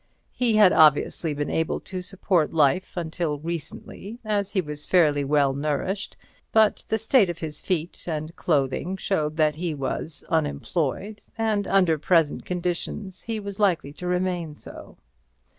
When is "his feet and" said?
7.37-8.35